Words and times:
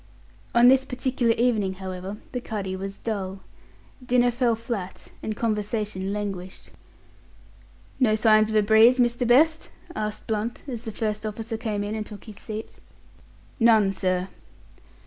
On 0.55 0.67
this 0.67 0.83
particular 0.83 1.33
evening, 1.33 1.73
however, 1.75 2.17
the 2.31 2.41
cuddy 2.41 2.75
was 2.75 2.97
dull. 2.97 3.41
Dinner 4.03 4.31
fell 4.31 4.55
flat, 4.55 5.09
and 5.21 5.37
conversation 5.37 6.11
languished. 6.11 6.71
"No 7.99 8.15
signs 8.15 8.49
of 8.49 8.55
a 8.55 8.63
breeze, 8.63 8.97
Mr. 8.99 9.27
Best?" 9.27 9.69
asked 9.95 10.25
Blunt, 10.25 10.63
as 10.67 10.85
the 10.85 10.91
first 10.91 11.23
officer 11.23 11.55
came 11.55 11.83
in 11.83 11.93
and 11.93 12.03
took 12.07 12.23
his 12.23 12.37
seat. 12.37 12.77
"None, 13.59 13.93
sir." 13.93 14.29